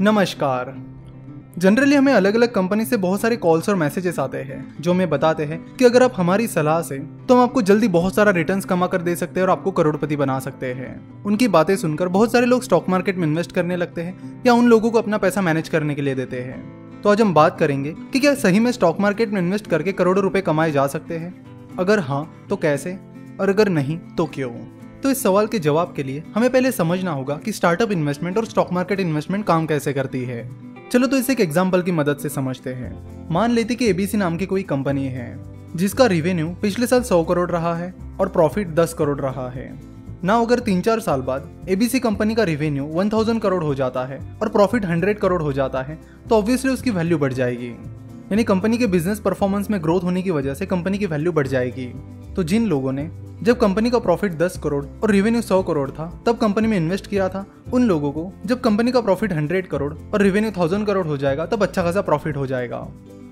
नमस्कार। 0.00 0.74
जनरली 1.58 1.96
हमें 1.96 2.12
अलग 2.12 2.34
अलग 2.34 2.52
कंपनी 2.52 2.84
से 2.84 2.96
बहुत 2.96 3.20
सारे 3.20 3.36
कॉल्स 3.36 3.68
और 3.68 3.74
मैसेजेस 3.74 4.18
आते 4.18 4.38
हैं, 4.38 4.74
जो 4.80 4.92
हमें 4.92 5.10
बताते 5.10 5.44
हैं 5.44 5.58
कि 5.76 5.84
अगर 5.84 6.02
आप 6.02 6.12
हमारी 6.16 6.46
सलाह 6.46 6.80
से 6.82 6.98
तो 6.98 7.34
हम 7.34 7.40
आपको 7.40 7.62
जल्दी 7.62 7.88
बहुत 7.88 8.14
सारा 8.14 8.30
रिटर्न्स 8.30 8.64
कमा 8.64 8.86
कर 8.86 9.02
दे 9.02 9.16
सकते 9.16 9.40
हैं 9.40 9.46
और 9.46 9.52
आपको 9.52 9.70
करोड़पति 9.70 10.16
बना 10.16 10.38
सकते 10.38 10.72
हैं। 10.72 11.22
उनकी 11.24 11.48
बातें 11.48 11.76
सुनकर 11.76 12.08
बहुत 12.08 12.32
सारे 12.32 12.46
लोग 12.46 12.62
स्टॉक 12.62 12.88
मार्केट 12.88 13.16
में 13.16 13.26
इन्वेस्ट 13.26 13.52
करने 13.52 13.76
लगते 13.76 14.02
हैं 14.02 14.42
या 14.46 14.52
उन 14.52 14.68
लोगों 14.68 14.90
को 14.90 14.98
अपना 14.98 15.18
पैसा 15.18 15.40
मैनेज 15.40 15.68
करने 15.68 15.94
के 15.94 16.02
लिए 16.02 16.14
देते 16.14 16.40
हैं। 16.40 17.00
तो 17.02 17.10
आज 17.10 17.20
हम 17.20 17.34
बात 17.34 17.58
करेंगे 17.58 17.94
कि 18.12 18.20
क्या 18.20 18.34
सही 18.34 18.60
में 18.60 18.72
स्टॉक 18.72 19.00
मार्केट 19.00 19.30
में 19.30 19.40
इन्वेस्ट 19.40 19.66
करके 19.66 19.92
करोड़ों 19.92 20.22
रुपए 20.22 20.40
कमाए 20.40 20.72
जा 20.72 20.86
सकते 20.86 21.18
हैं। 21.18 21.34
अगर 21.78 21.98
हाँ 21.98 22.46
तो 22.50 22.56
कैसे? 22.56 22.98
और 23.40 23.48
अगर 23.48 23.68
नहीं 23.68 23.98
तो 24.16 24.24
क्यों? 24.26 24.50
तो 25.02 25.10
इस 25.10 25.22
सवाल 25.22 25.46
के 25.46 25.58
जवाब 25.58 25.92
के 25.96 26.02
लिए 26.02 26.22
हमें 26.34 26.50
पहले 26.50 26.72
समझना 26.72 27.10
होगा 27.10 27.34
कि 27.36 27.52
स्टार्टअप 27.52 27.92
इन्वेस्टमेंट 27.92 28.38
और 28.38 28.46
स्टॉक 28.46 28.72
मार्केट 28.72 29.00
इन्वेस्टमेंट 29.00 29.44
काम 29.46 29.66
कैसे 29.66 29.92
करती 29.92 30.24
है। 30.24 30.48
चलो 30.92 31.06
तो 31.06 31.16
इसे 31.16 31.32
एक 31.32 31.40
एग्ज़ाम्पल 31.40 31.82
की 31.82 31.92
मदद 31.92 32.18
से 32.18 32.28
समझते 32.28 32.70
हैं। 32.70 33.28
मान 33.30 33.50
लेते 33.50 33.74
कि 33.74 33.88
एबीसी 33.88 34.18
नाम 34.18 34.36
की 34.36 34.46
कोई 34.46 34.62
कंपनी 34.64 35.06
है, 35.06 35.28
जिसका 35.76 36.06
रिवेन्यू 36.06 36.48
पिछले 36.62 36.86
साल 36.86 37.02
100 37.02 37.22
करोड़ 37.24 37.50
रहा 37.50 37.74
है 37.76 37.94
और 38.20 38.28
प्रॉफिट 38.28 38.74
10 38.74 38.94
करोड़ 38.94 39.20
रहा 39.20 39.48
है। 39.50 39.68
ना 40.24 40.36
अगर 40.36 40.58
तीन 40.60 40.80
चार 40.80 41.00
साल 41.00 41.20
बाद 41.22 41.66
एबीसी 41.68 42.00
कंपनी 42.00 42.34
का 42.34 42.44
रिवेन्यू 42.44 42.84
1000 42.94 43.38
करोड़ 43.40 43.62
हो 43.64 43.74
जाता 43.74 44.04
है 44.06 44.18
और 44.42 44.48
प्रॉफिट 44.48 44.84
100 44.86 45.18
करोड़ 45.18 45.42
हो 45.42 45.52
जाता 45.52 45.82
है 45.82 45.98
तो 46.28 46.36
ऑब्वियसली 46.36 46.72
उसकी 46.72 46.90
वैल्यू 46.90 47.18
बढ़ 47.18 47.32
जाएगी। 47.32 47.72
यानी 48.30 48.44
कंपनी 48.44 48.78
के 48.78 48.86
बिज़नेस 48.86 49.20
परफॉर्मेंस 49.20 49.70
में 49.70 49.82
ग्रोथ 49.82 50.00
होने 50.00 50.22
की 50.22 50.30
वजह 50.30 50.54
से 50.54 50.66
कंपनी 50.66 50.98
की 50.98 51.06
वैल्यू 51.06 51.32
बढ़ 51.32 51.46
जाएगी। 51.46 51.86
तो 52.36 52.42
जिन 52.42 52.66
लोगों 52.66 52.92
ने, 52.92 53.08
जब 53.42 53.58
कंपनी 53.58 53.90
का 53.90 53.98
प्रॉफिट 53.98 54.32
10 54.32 54.58
करोड़ 54.58 54.84
और 55.02 55.10
रेवेन्यू 55.10 55.42
100 55.42 55.62
करोड़ 55.62 55.90
था, 55.90 56.10
तब 56.26 56.38
कंपनी 56.38 56.68
में 56.68 56.76
इन्वेस्ट 56.76 57.06
किया 57.06 57.28
था, 57.28 57.44
उन 57.72 57.84
लोगों 57.84 58.12
को, 58.12 58.32
जब 58.46 58.60
कंपनी 58.60 58.92
का 58.92 59.00
प्रॉफिट 59.00 59.32
100 59.32 59.66
करोड़ 59.66 59.92
और 59.94 60.22
रेवेन्यू 60.22 60.50
1000 60.52 60.84
करोड़ 60.86 61.06
हो 61.06 61.16
जाएगा, 61.16 61.46
तब 61.46 61.62
अच्छा 61.62 61.82
खासा 61.82 62.00
प्रॉफिट 62.00 62.36
हो 62.36 62.46
जाएगा। 62.46 62.86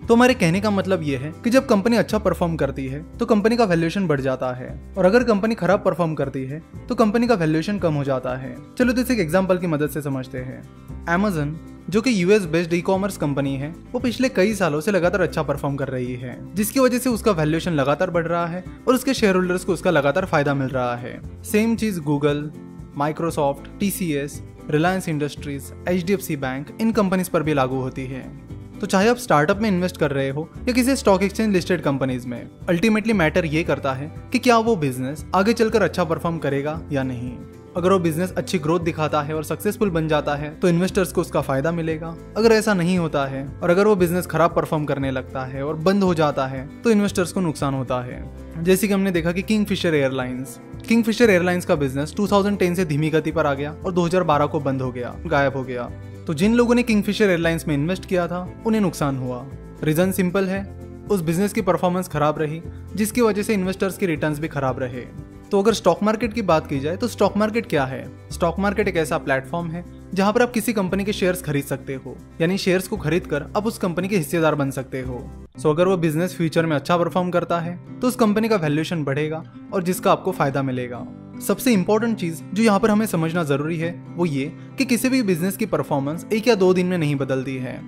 तो 0.09 0.15
हमारे 0.15 0.35
कहने 0.35 0.61
का 0.61 0.71
मतलब 0.71 1.03
ये 1.03 1.17
है 1.17 1.33
कि 1.45 1.51
जब 1.51 1.67
कंपनी 1.67 1.97
अच्छा 1.97 2.19
परफॉर्म 2.19 2.57
करती 2.57 2.87
है 2.87 3.03
तो 3.19 3.27
कंपनी 3.27 3.57
का 3.57 3.65
वैल्यूएशन 3.65 4.07
बढ़ 4.07 4.21
जाता 4.21 4.53
है। 4.53 4.69
और 4.99 5.05
अगर 5.05 5.25
कंपनी 5.25 5.55
खराब 5.55 5.83
परफॉर्म 5.85 6.15
करती 6.15 6.45
है 6.45 6.63
तो 6.89 6.95
कंपनी 6.95 7.27
का 7.27 7.35
वैल्यूएशन 7.35 7.79
कम 7.79 7.95
हो 7.95 8.05
जाता 8.05 8.37
है। 8.37 8.55
चलो 8.79 8.93
तो 8.93 9.01
इसे 9.01 9.15
एक 9.15 9.21
एग्ज़ाम्पल 9.21 9.59
की 9.59 9.67
मदद 9.67 9.91
से 9.91 10.03
समझते 10.03 10.39
हैं। 10.39 10.63
एमेजन 11.11 11.57
जो 11.91 12.01
कि 12.01 12.11
US 12.23 12.45
based 12.45 12.73
e 12.75 12.81
commerce 12.81 13.17
company 13.17 13.55
है, 13.57 13.69
वो 13.93 13.99
पिछले 14.01 14.29
कई 14.29 14.55
सालों 14.55 14.81
से 14.81 14.91
लगातार 14.91 15.21
अच्छा 15.21 15.43
परफॉर्म 15.43 15.77
कर 15.77 15.89
रही 15.89 16.15
है, 16.15 16.37
जिसकी 16.55 16.81
वजह 16.81 16.99
से 16.99 17.11
उसका 17.11 17.33
वैल्यूएशन 17.33 17.73
लगातार 17.73 18.11
बढ़ 18.11 18.27
रहा 18.27 18.47
है 18.47 18.65
और 18.89 18.95
उसके 18.95 19.15
शेयर 19.15 19.35
होल्डर्स 19.35 19.65
को 19.65 19.73
उसका 19.73 19.91
लगातार 19.91 20.25
फ़ायदा 20.25 20.55
मिल 20.55 20.69
रहा 20.69 20.97
है। 20.97 21.21
सेम 21.43 21.77
चीज़ 21.77 22.01
Google 22.01 22.51
Microsoft 22.97 23.71
TCS 23.81 24.43
Reliance 24.71 25.09
Industries 25.09 25.73
HDFC 25.89 26.37
bank 26.37 26.77
इन 26.81 26.93
कंपनीज़ 26.93 27.31
पर 27.31 27.43
भी 27.43 27.55
लागू 27.55 27.81
होती 27.81 28.07
है। 28.07 28.25
तो 28.81 28.87
चाहे 28.87 29.09
आप 29.09 29.17
स्टार्टअप 29.17 29.59
में 29.59 29.69
इन्वेस्ट 29.69 29.97
कर 29.97 30.11
रहे 30.11 30.29
हो 30.29 30.49
या 30.59 30.73
किसी 30.73 30.97
स्टॉक 30.97 31.23
एक्सचेंज 31.23 31.53
लिस्टेड 31.53 31.83
कंपनीज़ 31.83 32.27
में 32.27 32.41
अल्टीमेटली 32.69 33.13
मैटर 33.13 33.45
ये 33.45 33.63
करता 33.65 33.93
है 33.93 34.13
कि 34.33 34.39
क्या 34.39 34.59
वो 34.59 34.77
बिज़नेस 34.77 35.25
आगे 35.35 35.53
चलकर 35.53 35.83
अच्छा 35.83 36.05
परफॉर्म 36.05 36.39
करेगा 36.39 36.81
या 36.93 37.03
नहीं। 37.03 37.37
अगर 37.77 37.93
वो 37.93 37.99
बिज़नेस 37.99 38.33
अच्छी 38.33 38.59
ग्रोथ 38.59 38.81
दिखाता 38.81 39.21
है 39.23 39.35
और 39.35 39.45
सक्सेसफुल 39.45 39.91
बन 39.91 40.07
जाता 40.09 40.35
है 40.35 40.49
तो 40.61 40.69
इन्वेस्टर्स 40.69 41.13
को 41.13 41.21
उसका 41.21 41.41
फ़ायदा 41.41 41.73
मिलेगा। 41.73 42.15
अगर 42.37 42.53
ऐसा 42.53 42.75
नहीं 42.75 42.99
होता 42.99 43.25
है 43.27 43.47
और 43.63 43.71
अगर 43.71 43.87
वो 43.87 43.97
बिज़नेस 43.97 44.27
खराब 44.27 44.55
परफॉर्म 44.55 44.85
करने 44.85 45.11
लगता 45.11 45.45
है 45.45 45.65
और 45.65 45.77
बंद 45.79 46.03
हो 46.03 46.15
जाता 46.15 46.47
है 46.47 46.67
तो 46.83 46.91
इन्वेस्टर्स 46.91 47.33
को 47.33 47.41
नुकसान 47.41 47.75
होता 47.75 48.01
है। 48.01 48.65
जैसे 48.65 48.89
कि 48.89 48.95
हमने 48.95 49.11
देखा 49.11 49.33
कि 49.33 49.43
king 49.43 49.67
Fisher 49.67 49.95
Airlines 49.95 50.59
king 50.89 51.05
Fisher 51.05 51.31
Airlines 51.31 51.65
का 51.65 51.75
बिज़नेस 51.75 52.15
2010 52.15 52.75
से 52.77 52.85
धीमी 52.85 53.11
गति 53.11 53.31
पर 53.31 53.47
आ 53.47 53.55
गया 53.55 53.73
और 53.85 53.93
2012 53.93 54.47
को 54.47 54.61
बंद 54.61 54.83
हो 54.83 54.91
गया, 54.93 55.15
गायब 55.27 55.57
हो 55.57 55.63
गया। 55.63 55.91
तो 56.27 56.35
जिन 56.35 56.55
लोगों 56.55 56.75
ने 56.75 56.83
किंग 56.83 57.03
फिशर 57.03 57.31
एयरलाइंस 57.31 57.69
में 57.69 57.75
इन्वेस्ट 57.75 58.05
किया 58.05 58.27
था, 58.27 58.41
उन्हें 58.67 58.81
नुकसान 58.81 59.17
हुआ। 59.17 59.45
रीजन 59.85 60.13
सिंपल 60.13 60.45
है, 60.45 60.65
उस 61.11 61.21
बिज़नेस 61.21 61.53
की 61.53 61.63
परफॉर्मेंस 61.63 62.09
खराब 62.09 62.39
रही, 62.39 62.63
जिसकी 62.95 63.21
वजह 63.21 63.43
से 63.43 63.55
इन्वेस्टर्स 63.55 63.99
के 63.99 64.07
रिटर्न्स 64.07 64.39
भी 64.39 64.49
खराब 64.49 64.79
रहे। 64.79 65.05
तो 65.51 65.61
अगर 65.63 65.75
स्टॉक 65.75 66.03
मार्केट 66.03 66.33
की 66.33 66.43
बात 66.43 66.67
की 66.67 66.79
जाए 66.81 66.97
तो 66.97 67.09
स्टॉक 67.09 67.37
मार्केट 67.37 67.67
क्या 67.67 67.85
है? 67.85 68.09
स्टॉक 68.33 68.59
मार्केट 68.59 68.89
एक 68.89 68.97
ऐसा 68.97 69.19
प्लेटफॉर्म 69.19 69.71
है, 69.71 69.85
जहाँ 70.15 70.33
पर 70.33 70.43
आप 70.43 70.53
किसी 70.53 70.73
कंपनी 70.73 71.05
के 71.05 71.13
शेयर्स 71.13 71.43
खरीद 71.43 71.65
सकते 71.65 71.95
हो। 71.97 72.17
यानी 72.41 72.57
शेयर्स 72.59 72.89
को 72.89 72.97
खरीद 72.97 73.27
कर 73.27 73.43
आप 73.57 73.67
उस 73.67 73.79
कंपनी 73.79 74.09
के 74.09 74.17
हिस्सेदार 74.17 74.55
बन 74.55 74.71
सकते 74.71 75.01
हो। 75.01 75.21
सो 75.59 75.71
अगर 75.71 75.89
वो 75.89 75.97
बिज़नेस 75.97 76.37
फ्यूचर 76.37 76.67
में 76.67 76.75
अच्छा 76.77 76.97
परफॉर्म 76.97 77.31
करता 77.31 77.59
है 77.59 77.79
तो 78.01 78.09
उस 78.09 78.17
कंपनी 78.17 78.49
का 78.49 78.57
वैल्यूएशन 78.57 79.05
बढ़ेगा 79.05 79.43
और 79.73 79.83
जिसका 79.83 80.13
आपको 80.13 80.33
फ़ायदा 80.33 80.63
मिलेगा। 80.63 81.07
सबसे 81.47 81.73
इंपॉर्टेंट 81.73 82.19
चीज़ 82.19 82.43
जो 82.55 82.63
यहाँ 82.63 82.81
पर 82.81 82.91
हमें 82.91 83.07
समझना 83.07 83.43
ज़रूरी 83.45 83.79
है, 83.79 83.93
वो 84.17 84.27
ये 84.27 84.53
कि 84.79 84.85
किसी 84.85 85.09
भी 85.09 85.23
बिज़नेस 85.23 85.57
की 85.57 85.67
परफॉर्मेंस 85.67 86.27
एक 86.33 86.49
या 86.49 86.55
दो 86.55 86.73
दिन 86.75 86.87
में 86.87 86.99
नहीं 86.99 87.17
बदलती 87.17 87.57
है। 87.57 87.81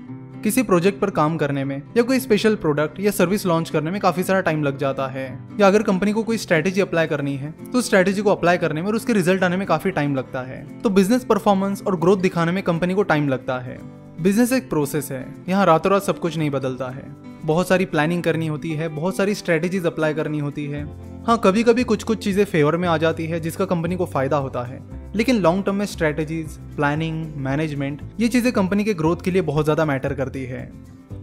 किसी 0.44 0.62
प्रोजेक्ट 0.62 1.00
पर 1.00 1.10
काम 1.10 1.36
करने 1.36 1.64
में, 1.64 1.82
या 1.96 2.02
कोई 2.02 2.18
स्पेशल 2.20 2.54
प्रोडक्ट 2.56 3.00
या 3.00 3.10
सर्विस 3.10 3.46
लॉन्च 3.46 3.70
करने 3.70 3.90
में 3.90 4.00
काफ़ी 4.00 4.22
सारा 4.22 4.40
टाइम 4.40 4.62
लग 4.62 4.78
जाता 4.78 5.06
है। 5.06 5.26
या 5.60 5.66
अगर 5.66 5.82
कंपनी 5.82 6.12
को 6.12 6.22
कोई 6.22 6.38
स्ट्रेटेजी 6.38 6.80
अप्लाई 6.80 7.06
करनी 7.06 7.36
है 7.36 7.52
तो 7.72 7.80
स्ट्रेटेजी 7.80 8.22
को 8.22 8.30
अप्लाई 8.30 8.58
करने 8.58 8.80
में 8.80 8.88
और 8.88 8.96
उसके 8.96 9.12
रिज़ल्ट 9.12 9.42
आने 9.42 9.56
में 9.56 9.66
काफ़ी 9.66 9.90
टाइम 9.90 10.14
लगता 10.16 10.42
है। 10.42 10.64
तो 10.82 10.90
बिज़नेस 10.90 11.24
परफॉर्मेंस 11.24 11.82
और 11.82 11.98
ग्रोथ 12.00 12.18
दिखाने 12.18 12.52
में 12.52 12.62
कंपनी 12.62 12.94
को 12.94 13.02
टाइम 13.04 13.28
लगता 13.28 13.58
है। 13.58 13.78
बिज़नेस 14.22 14.52
एक 14.52 14.68
प्रोसेस 14.70 15.10
है, 15.12 15.26
यहाँ 15.48 15.66
रातों 15.66 15.92
रात 15.92 16.02
सब 16.02 16.18
कुछ 16.18 16.36
नहीं 16.36 16.50
बदलता 16.50 16.88
है। 16.90 17.04
बहुत 17.44 17.68
सारी 17.68 17.84
प्लानिंग 17.84 18.22
करनी 18.22 18.46
होती 18.46 18.70
है, 18.70 18.88
बहुत 18.88 19.16
सारी 19.16 19.34
स्ट्रेटेजीज 19.34 19.86
अप्लाई 19.86 20.14
करनी 20.14 20.38
होती 20.38 20.64
है। 20.66 20.84
हाँ 21.26 21.40
कभी 21.44 21.62
कभी 21.62 21.84
कुछ 21.84 22.02
कुछ 22.02 22.24
चीज़ें 22.24 22.44
फेवर 22.44 22.76
में 22.76 22.88
आ 22.88 22.96
जाती 22.96 23.26
है, 23.26 23.40
जिसका 23.40 23.64
कंपनी 23.64 23.96
को 23.96 24.06
फ़ायदा 24.06 24.36
होता 24.36 24.62
है। 24.62 24.80
लेकिन 25.16 25.36
लॉन्ग 25.36 25.64
टर्म 25.64 25.76
में 25.76 25.86
स्ट्रेटेजीज 25.86 26.56
प्लानिंग 26.76 27.24
मैनेजमेंट 27.36 28.02
ये 28.20 28.28
चीज़ें 28.28 28.52
कंपनी 28.52 28.84
के 28.84 28.94
ग्रोथ 28.94 29.16
के 29.16 29.30
लिए 29.30 29.42
बहुत 29.42 29.64
ज़्यादा 29.64 29.84
मैटर 29.84 30.14
करती 30.14 30.44
है। 30.44 30.60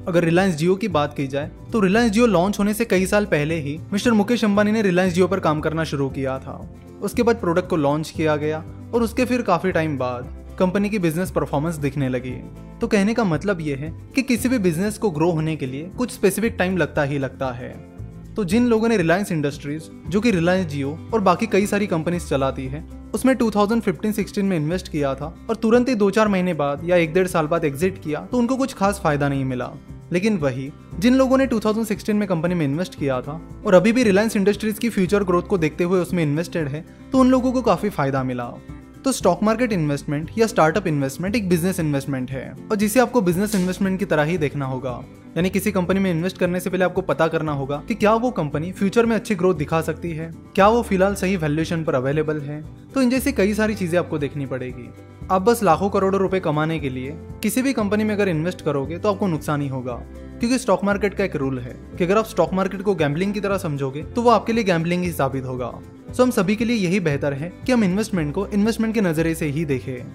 अगर 0.08 0.24
रिलायंस 0.24 0.56
जियो 0.56 0.76
की 0.76 0.88
बात 0.90 1.16
की 1.18 1.28
जाए 1.28 1.52
तो 1.72 1.80
रिलायंस 1.80 2.12
जियो 2.12 2.26
लॉन्च 2.28 2.60
होने 2.60 2.74
से 2.74 2.86
कई 2.86 3.06
साल 3.06 3.26
पहले 3.26 3.60
ही 3.60 3.78
मिस्टर 3.94 4.12
मुकेश 4.14 4.44
अंबानी 4.46 4.72
ने 4.72 4.82
रिलायंस 4.82 5.14
जियो 5.14 5.28
पर 5.28 5.40
काम 5.40 5.62
करना 5.62 5.84
शुरू 5.84 6.10
किया 6.10 6.38
था। 6.40 6.58
उसके 7.02 7.24
बाद 7.24 7.36
प्रोडक्ट 7.36 7.70
को 7.70 7.76
लॉन्च 7.78 8.10
किया 8.10 8.36
गया 8.36 8.64
और 8.94 9.04
उसके 9.04 9.26
फिर 9.26 9.42
काफ़ी 9.44 9.72
टाइम 9.72 9.98
बाद 9.98 10.34
कंपनी 10.60 10.90
की 10.90 11.00
बिज़नेस 11.00 11.32
परफॉर्मेंस 11.32 11.76
दिखने 11.78 12.10
लगी। 12.10 12.36
तो 12.82 12.88
कहने 12.88 13.14
का 13.14 13.24
मतलब 13.24 13.62
ये 13.62 13.76
है 13.76 13.92
कि 14.16 14.22
किसी 14.22 14.50
भी 14.50 14.58
बिज़नेस 14.60 14.98
को 14.98 15.10
ग्रो 15.12 15.30
होने 15.32 15.56
के 15.56 15.66
लिए 15.66 15.90
कुछ 15.98 16.12
स्पेसिफिक 16.12 16.56
टाइम 16.60 16.78
लगता 16.78 17.04
ही 17.04 17.18
लगता 17.18 17.52
है। 17.52 17.74
तो 18.36 18.44
जिन 18.44 18.68
लोगों 18.68 18.90
ने 18.90 18.98
रिलायंस 18.98 19.32
इंडस्ट्रीज़ 19.32 19.84
जो 20.10 20.22
कि 20.22 20.32
रिलायंस 20.32 20.68
जियो 20.68 20.98
और 21.14 21.22
बाकी 21.22 21.48
कई 21.48 21.66
सारी 21.66 21.88
कंपनीज़ 21.88 22.28
चलाती 22.28 22.66
है 22.66 22.84
उसमें 23.16 23.36
2015-16 23.36 24.44
में 24.44 24.56
इन्वेस्ट 24.58 24.88
किया 24.88 25.14
था 25.16 25.34
और 25.50 25.56
तुरंत 25.56 25.90
ही 25.90 25.96
दो 25.96 26.10
चार 26.10 26.28
महीने 26.28 26.54
बाद 26.54 26.82
या 26.86 26.96
एक 26.96 27.14
डेढ़ 27.14 27.28
साल 27.28 27.48
बाद 27.48 27.66
एग्जिट 27.66 28.02
किया 28.04 28.26
तो 28.32 28.38
उनको 28.38 28.58
कुछ 28.58 28.74
खास 28.74 29.00
फ़ायदा 29.04 29.30
नहीं 29.30 29.46
मिला। 29.46 29.72
लेकिन 30.12 30.38
वही, 30.38 30.70
जिन 31.00 31.16
लोगों 31.16 31.38
ने 31.38 31.48
2016 31.48 32.14
में 32.14 32.28
कंपनी 32.28 32.56
में 32.56 32.66
इन्वेस्ट 32.66 33.00
किया 33.00 33.22
था 33.22 33.42
और 33.66 33.74
अभी 33.74 33.92
भी 33.92 34.04
रिलायंस 34.04 34.36
इंडस्ट्रीज़ 34.36 34.80
की 34.80 34.90
फ्यूचर 34.90 35.24
ग्रोथ 35.24 35.44
को 35.44 35.58
देखते 35.58 35.84
हुए 35.84 36.00
उसमें 36.00 36.24
इन्वेस्टेड 36.24 36.68
है 36.68 36.86
तो 37.12 37.20
उन 37.20 37.30
लोगों 37.30 37.52
को 37.52 37.62
काफ़ी 37.62 37.90
फ़ायदा 37.90 38.24
मिला। 38.24 38.54
तो 39.06 39.12
स्टॉक 39.12 39.44
मार्केट 39.44 39.74
इन्वेस्टमेंट 39.74 40.30
या 40.38 40.46
स्टार्टअप 40.48 40.88
इन्वेस्टमेंट 40.88 41.36
एक 41.36 41.50
बिज़नेस 41.50 41.80
इन्वेस्टमेंट 41.80 42.32
है। 42.32 42.56
और 42.72 42.76
जिसे 42.76 43.00
आपको 43.00 43.22
बिज़नेस 43.22 43.56
इन्वेस्टमेंट 43.56 44.00
की 44.00 44.06
तरह 44.06 44.24
ही 44.24 44.38
देखना 44.38 44.66
होगा। 44.66 45.04
यानी 45.38 45.50
किसी 45.50 45.72
कंपनी 45.72 46.00
में 46.00 46.10
इन्वेस्ट 46.12 46.38
करने 46.38 46.60
से 46.60 46.70
पहले 46.70 46.86
आपको 46.86 47.02
पता 47.02 47.28
करना 47.28 47.52
होगा 47.52 47.82
कि 47.88 47.96
क्या 47.96 48.14
वो 48.14 48.32
कंपनी 48.32 48.72
फ्यूचर 48.72 49.06
में 49.06 49.16
अच्छी 49.16 49.36
ग्रोथ 49.36 49.56
दिखा 49.56 49.82
सकती 49.82 50.12
है। 50.12 50.32
क्या 50.56 50.68
वो 50.68 50.82
फ़िलहाल 50.82 51.16
सही 51.16 51.36
वैल्यूएशन 51.36 51.84
पर 51.84 51.96
अवेलेबल 51.96 52.40
है। 52.40 52.62
तो 52.94 53.02
इन 53.02 53.10
जैसी 53.10 53.32
कई 53.32 53.54
सारी 53.54 53.76
चीज़ें 53.76 53.98
आपको 54.00 54.18
देखनी 54.18 54.46
पड़ेगी। 54.46 54.90
आप 55.32 55.42
बस 55.42 55.64
लाखों 55.64 55.90
करोड़ों 55.90 56.22
रुपए 56.22 56.40
कमाने 56.40 56.80
के 56.80 56.90
लिए 56.90 57.12
किसी 57.44 57.62
भी 57.62 57.74
कंपनी 57.74 58.04
में 58.04 58.14
अगर 58.16 58.30
इन्वेस्ट 58.30 58.62
करोगे 58.62 58.98
तो 58.98 59.12
आपको 59.12 59.28
नुकसान 59.28 59.62
ही 59.62 59.68
होगा। 59.68 60.02
क्योंकि 60.40 60.58
स्टॉक 60.58 60.84
मार्केट 60.84 61.14
का 61.14 61.24
एक 61.24 61.36
रूल 61.36 61.60
है 61.60 61.76
कि 61.98 62.04
अगर 62.04 62.18
आप 62.18 62.26
स्टॉक 62.26 62.54
मार्केट 62.54 62.82
को 62.82 62.96
गैम्बलिंग 62.96 63.34
की 63.34 63.40
तरह 63.40 63.58
समझोगे 63.58 64.04
तो 64.06 64.22
वो 64.22 64.30
आपके 64.30 64.54
लिए 64.54 64.64
गैम्बलिंग 64.64 65.04
ही 65.04 65.12
साबित 65.12 65.46
होगा। 65.46 65.72
सो 66.18 66.24
हम 66.24 66.30
सभी 66.32 66.56
के 66.56 66.66
लिए 66.66 66.76
यही 66.76 67.00
बेहतर 67.00 67.34
है 67.34 67.52
कि 67.66 67.72
हम 67.72 67.84
इन्वेस्टमेंट 67.84 68.34
को 68.34 68.48
इन्वेस्टमेंट 68.48 68.94
के 68.94 69.02
नज़रिए 69.02 69.36
से 69.36 69.46
ही 69.46 69.66
देखें। 69.66 70.06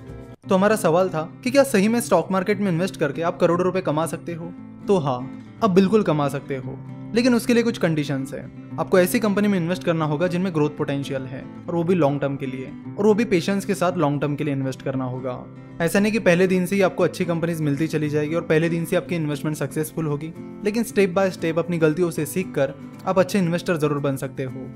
तो 0.49 0.55
हमारा 0.55 0.77
सवाल 0.77 1.09
था 1.09 1.23
कि 1.45 1.51
क्या 1.51 1.63
सही 1.63 1.89
में 1.89 2.01
स्टॉक 2.01 2.31
मार्केट 2.33 2.61
में 2.61 2.71
इन्वेस्ट 2.73 2.97
करके 2.97 3.23
आप 3.23 3.39
करोड़ों 3.39 3.65
रुपए 3.65 3.81
कमा 3.81 4.07
सकते 4.07 4.35
हो? 4.35 4.53
तो 4.87 4.99
हाँ 4.99 5.19
आप 5.65 5.71
बिल्कुल 5.71 6.03
कमा 6.03 6.29
सकते 6.29 6.57
हो। 6.57 6.79
लेकिन 7.15 7.35
उसके 7.35 7.55
लिए 7.55 7.63
कुछ 7.63 7.79
कंडीशन 7.79 8.27
है। 8.35 8.41
आपको 8.81 8.99
ऐसी 8.99 9.19
कंपनी 9.19 9.49
में 9.49 9.59
इन्वेस्ट 9.59 9.85
करना 9.85 10.05
होगा 10.05 10.27
जिनमें 10.27 10.55
ग्रोथ 10.55 10.71
पोटेंशियल 10.71 11.23
है 11.23 11.45
और 11.69 11.75
वो 11.75 11.85
भी 11.85 11.95
लॉन्ग 11.95 12.21
टर्म 12.21 12.37
के 12.37 12.47
लिए। 12.47 12.73
और 12.99 13.07
वो 13.07 13.15
भी 13.15 13.25
पेशेंस 13.25 13.65
के 13.65 13.75
साथ 13.75 13.97
लॉन्ग 13.97 14.21
टर्म 14.21 14.37
के 14.37 14.45
लिए 14.45 14.55
इन्वेस्ट 14.55 14.83
करना 14.83 15.05
होगा। 15.05 15.45
ऐसा 15.81 16.01
नहीं 16.01 16.13
कि 16.13 16.19
पहले 16.19 16.47
दिन 16.47 16.67
से 16.67 16.77
ही 16.77 16.83
आपको 16.83 17.05
अच्छी 17.05 17.25
कंपनीज़ 17.25 17.63
मिलती 17.63 17.87
चली 17.87 18.09
जाएगी 18.09 18.35
और 18.35 18.43
पहले 18.43 18.69
दिन 18.69 18.85
से 18.85 18.97
आपकी 18.97 19.17
इन्वेस्टमेंट 19.17 19.57
सक्सेसफुल 19.57 20.07
होगी। 20.07 20.33
लेकिन 20.65 20.83
स्टेप 20.83 21.11
बाय 21.11 21.31
स्टेप 21.31 21.59
अपनी 21.59 21.79
गलतियों 21.79 22.11
से 22.11 22.27
सीख 22.27 22.53
कर 22.55 22.75
आप 23.07 23.19
अच्छे 23.19 23.39
इन्वेस्टर 23.39 23.77
ज़रूर 23.77 23.99
बन 23.99 24.17
सकते 24.17 24.45
हो। 24.45 24.69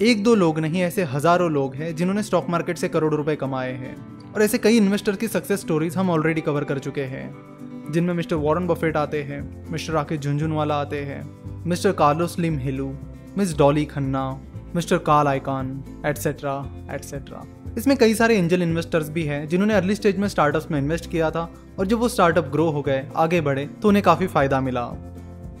एक 0.00 0.22
दो 0.24 0.34
लोग 0.34 0.58
नहीं, 0.58 0.82
ऐसे 0.82 1.02
हज़ारों 1.04 1.50
लोग 1.50 1.74
हैं 1.74 1.94
जिन्होंने 1.96 2.22
स्टॉक 2.22 2.46
मार्केट 2.50 2.78
से 2.78 2.88
करोड़ों 2.88 3.16
रुपए 3.18 3.34
कमाए 3.36 3.72
हैं। 3.72 3.94
और 4.32 4.42
ऐसे 4.42 4.58
कई 4.58 4.76
इन्वेस्टर 4.76 5.16
की 5.16 5.28
सक्सेस 5.28 5.60
स्टोरीज 5.60 5.96
हम 5.96 6.10
ऑलरेडी 6.10 6.40
कवर 6.40 6.64
कर 6.64 6.78
चुके 6.78 7.04
हैं, 7.04 7.92
जिनमें 7.92 8.14
मिस्टर 8.14 8.36
वॉरेन 8.36 8.66
बफेट 8.66 8.96
आते 8.96 9.22
हैं, 9.22 9.42
मिस्टर 9.70 9.92
राकेश 9.92 10.20
झुंझुनवाला 10.20 10.80
आते 10.80 11.00
हैं, 11.00 11.22
मिस्टर 11.66 11.92
कार्लोस 11.92 12.38
लिम 12.38 12.58
हिलू 12.58 12.92
miss 13.38 13.56
Dolly 13.58 13.84
Khanna 13.84 14.28
mister 14.74 14.98
Carl 14.98 15.28
Icahn 15.28 15.82
etcetera 16.06 16.54
etcetera 16.92 17.44
इसमें 17.78 17.96
कई 17.96 18.14
सारे 18.14 18.36
एंजल 18.38 18.62
इन्वेस्टर्स 18.62 19.08
भी 19.10 19.22
हैं, 19.22 19.46
जिन्होंने 19.48 19.74
अर्ली 19.74 19.94
स्टेज 19.94 20.18
में 20.18 20.28
स्टार्टअप्स 20.28 20.70
में 20.70 20.78
इन्वेस्ट 20.78 21.10
किया 21.10 21.30
था, 21.30 21.48
और 21.78 21.86
जब 21.86 21.98
वो 21.98 22.08
स्टार्टअप 22.08 22.48
ग्रो 22.52 22.68
हो 22.70 22.82
गए, 22.82 23.06
आगे 23.16 23.40
बढ़े 23.40 23.66
तो 23.82 23.88
उन्हें 23.88 24.02
काफ़ी 24.04 24.26
फ़ायदा 24.26 24.60
मिला। 24.60 24.90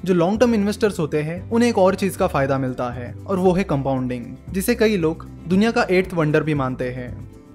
जो 0.04 0.14
लॉन्ग 0.14 0.40
टर्म 0.40 0.54
इन्वेस्टर्स 0.54 0.98
होते 0.98 1.22
हैं, 1.22 1.50
उन्हें 1.50 1.68
एक 1.68 1.78
और 1.78 1.94
चीज़ 1.94 2.18
का 2.18 2.26
फ़ायदा 2.26 2.58
मिलता 2.58 2.88
है, 2.90 3.12
और 3.16 3.38
वो 3.38 3.52
है 3.52 3.64
कंपाउंडिंग 3.64 4.24
जिसे 4.50 4.74
कई 4.74 4.96
लोग 4.96 5.26
दुनिया 5.48 5.70
का 5.70 5.86
एट्थ 5.90 6.14
वंडर 6.14 6.42
भी 6.42 6.54
मानते 6.54 6.90
हैं। 6.90 7.10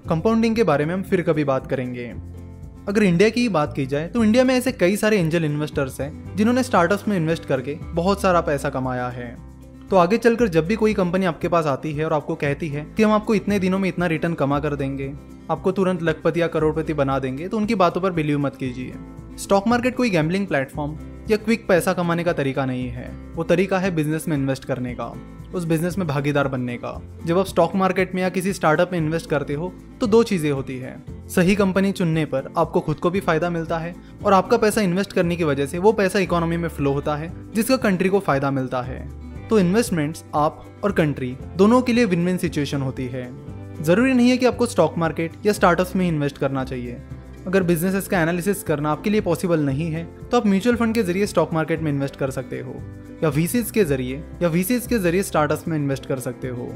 कंपाउंडिंग 0.08 0.56
के 0.56 0.64
बारे 0.64 0.84
में 0.84 0.94
हम 0.94 1.02
फिर 1.02 1.22
कभी 1.22 1.44
बात 1.44 1.66
करेंगे। 1.66 2.12
अगर 2.88 3.02
इंडिया 3.02 3.28
की 3.28 3.48
बात 3.48 3.72
की 3.72 3.84
जाए 3.86 4.06
तो 4.06 4.22
इंडिया 4.24 4.44
में 4.44 4.54
ऐसे 4.54 4.72
कई 4.72 4.96
सारे 4.96 5.18
एंजल 5.18 5.44
इन्वेस्टर्स 5.44 6.00
हैं, 6.00 6.36
जिन्होंने 6.36 6.62
स्टार्टअप्स 6.62 7.08
में 7.08 7.16
इन्वेस्ट 7.16 7.44
करके 7.44 7.74
बहुत 7.94 8.22
सारा 8.22 8.40
पैसा 8.40 8.70
कमाया 8.70 9.08
है। 9.08 9.36
तो 9.90 9.96
आगे 9.96 10.16
चलकर 10.18 10.48
जब 10.48 10.66
भी 10.66 10.76
कोई 10.76 10.94
कंपनी 10.94 11.26
आपके 11.26 11.48
पास 11.48 11.66
आती 11.66 11.92
है 11.92 12.04
और 12.04 12.12
आपको 12.12 12.34
कहती 12.36 12.68
है 12.68 12.86
कि 12.96 13.02
हम 13.02 13.12
आपको 13.12 13.34
इतने 13.34 13.58
दिनों 13.58 13.78
में 13.78 13.88
इतना 13.88 14.06
रिटर्न 14.06 14.34
कमा 14.34 14.58
कर 14.60 14.74
देंगे, 14.74 15.12
आपको 15.50 15.72
तुरंत 15.72 16.02
लखपति 16.02 16.40
या 16.42 16.46
करोड़पति 16.46 16.94
बना 16.94 17.18
देंगे 17.18 17.48
तो 17.48 17.56
उनकी 17.56 17.74
बातों 17.74 18.00
पर 18.00 18.12
बिलीव 18.12 18.38
मत 18.38 18.56
कीजिए। 18.56 18.92
स्टॉक 19.38 19.68
मार्केट 19.68 19.96
कोई 19.96 20.10
गैम्बलिंग 20.10 20.46
प्लेटफॉर्म 20.46 20.96
या 21.30 21.36
क्विक 21.36 21.66
पैसा 21.68 21.92
कमाने 21.92 22.24
का 22.24 22.32
तरीका 22.32 22.64
नहीं 22.64 22.88
है। 22.88 23.08
वो 23.34 23.44
तरीका 23.44 23.78
है 23.78 23.94
बिज़नेस 23.94 24.28
में 24.28 24.36
इन्वेस्ट 24.36 24.64
करने 24.64 24.94
का, 24.94 25.12
उस 25.54 25.64
बिज़नेस 25.64 25.98
में 25.98 26.06
भागीदार 26.08 26.48
बनने 26.48 26.76
का। 26.76 27.00
जब 27.26 27.38
आप 27.38 27.46
स्टॉक 27.46 27.74
मार्केट 27.74 28.14
में 28.14 28.22
या 28.22 28.28
किसी 28.28 28.52
स्टार्टअप 28.52 28.92
में 28.92 28.98
इन्वेस्ट 28.98 29.28
करते 29.30 29.54
हो 29.54 29.72
तो 30.00 30.06
दो 30.06 30.22
चीज़ें 30.22 30.50
होती 30.50 30.78
है। 30.78 30.96
सही 31.28 31.54
कंपनी 31.54 31.92
चुनने 31.92 32.24
पर 32.24 32.52
आपको 32.58 32.80
खुद 32.80 32.96
को 32.96 33.10
भी 33.10 33.20
फ़ायदा 33.20 33.50
मिलता 33.50 33.78
है 33.78 33.94
और 34.24 34.32
आपका 34.32 34.56
पैसा 34.56 34.80
इन्वेस्ट 34.80 35.12
करने 35.12 35.36
की 35.36 35.44
वजह 35.44 35.66
से 35.66 35.78
वो 35.78 35.92
पैसा 35.92 36.18
इकोनॉमी 36.18 36.56
में 36.56 36.68
फ्लो 36.68 36.92
होता 36.92 37.16
है, 37.16 37.32
जिसका 37.54 37.76
कंट्री 37.78 38.08
को 38.08 38.20
फ़ायदा 38.20 38.50
मिलता 38.50 38.82
है। 38.82 39.08
तो 39.48 39.58
इन्वेस्टमेंट्स 39.58 40.24
आप 40.34 40.64
और 40.84 40.92
कंट्री 40.92 41.36
दोनों 41.56 41.82
के 41.82 41.92
लिए 41.92 42.04
विन 42.04 42.24
विन 42.26 42.36
सिचुएशन 42.36 42.82
होती 42.82 43.06
है। 43.06 43.30
ज़रूरी 43.82 44.12
नहीं 44.12 44.30
है 44.30 44.36
कि 44.36 44.46
आपको 44.46 44.66
स्टॉक 44.66 44.98
मार्केट 44.98 45.32
या 45.46 45.52
स्टार्टअप्स 45.52 45.96
में 45.96 46.06
इन्वेस्ट 46.08 46.38
करना 46.38 46.64
चाहिए। 46.64 47.00
अगर 47.48 47.62
बिजनेसेस 47.62 48.08
का 48.08 48.20
एनालिसिस 48.20 48.62
करना 48.62 48.90
आपके 48.90 49.10
लिए 49.10 49.20
पॉसिबल 49.20 49.60
नहीं 49.60 49.90
है 49.92 50.04
तो 50.30 50.36
आप 50.36 50.46
म्यूचुअल 50.46 50.76
फंड 50.76 50.94
के 50.94 51.02
ज़रिए 51.02 51.26
स्टॉक 51.26 51.52
मार्केट 51.54 51.80
में 51.80 51.90
इन्वेस्ट 51.92 52.16
कर 52.16 52.30
सकते 52.30 52.58
हो, 52.60 52.74
या 53.22 53.28
वीसीज 53.28 53.70
के 53.70 53.84
ज़रिए, 53.84 54.22
या 54.42 54.48
वीसीज 54.48 54.86
के 54.86 54.98
ज़रिए 54.98 55.22
स्टार्टअप्स 55.22 55.68
में 55.68 55.76
इन्वेस्ट 55.76 56.06
कर 56.06 56.18
सकते 56.18 56.48
हो। 56.48 56.70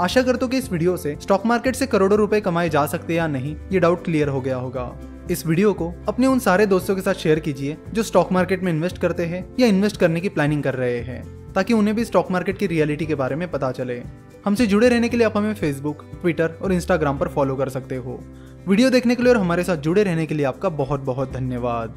आशा 0.00 0.22
करता 0.22 0.44
हूँ 0.44 0.50
कि 0.50 0.58
इस 0.58 0.70
वीडियो 0.72 0.96
से 0.96 1.16
स्टॉक 1.20 1.46
मार्केट 1.46 1.76
से 1.76 1.86
करोड़ों 1.86 2.18
रुपए 2.18 2.40
कमाए 2.40 2.68
जा 2.68 2.84
सकते 2.86 3.14
या 3.14 3.26
नहीं, 3.28 3.56
ये 3.72 3.80
डाउट 3.80 4.04
क्लियर 4.04 4.28
हो 4.28 4.40
गया 4.40 4.56
होगा। 4.56 4.90
इस 5.30 5.46
वीडियो 5.46 5.72
को 5.72 5.92
अपने 6.08 6.26
उन 6.26 6.38
सारे 6.38 6.66
दोस्तों 6.66 6.96
के 6.96 7.02
साथ 7.02 7.14
शेयर 7.14 7.40
कीजिए, 7.40 7.76
जो 7.92 8.02
स्टॉक 8.02 8.32
मार्केट 8.32 8.62
में 8.62 8.72
इन्वेस्ट 8.72 8.98
करते 8.98 9.26
हैं 9.26 9.44
या 9.60 9.66
इन्वेस्ट 9.66 9.96
करने 9.96 10.20
की 10.20 10.28
प्लानिंग 10.28 10.62
कर 10.62 10.74
रहे 10.74 10.98
हैं, 11.00 11.22
ताकि 11.54 11.74
उन्हें 11.74 11.96
भी 11.96 12.04
स्टॉक 12.04 12.30
मार्केट 12.30 12.58
की 12.58 12.66
रियलिटी 12.66 13.06
के 13.06 13.14
बारे 13.14 13.36
में 13.36 13.50
पता 13.50 13.72
चले। 13.72 14.02
हमसे 14.44 14.66
जुड़े 14.66 14.88
रहने 14.88 15.08
के 15.08 15.16
लिए 15.16 15.26
आप 15.26 15.36
हमें 15.36 15.54
फेसबुक 15.54 16.04
ट्विटर 16.20 16.58
और 16.62 16.72
इंस्टाग्राम 16.72 17.18
पर 17.18 17.28
फॉलो 17.28 17.56
कर 17.56 17.68
सकते 17.68 17.96
हो। 17.96 18.20
वीडियो 18.68 18.90
देखने 18.90 19.14
के 19.14 19.22
लिए 19.22 19.32
और 19.32 19.38
हमारे 19.38 19.62
साथ 19.64 19.76
जुड़े 19.76 20.02
रहने 20.02 20.26
के 20.26 20.34
लिए 20.34 20.46
आपका 20.46 20.68
बहुत 20.68 21.00
बहुत 21.00 21.32
धन्यवाद। 21.32 21.94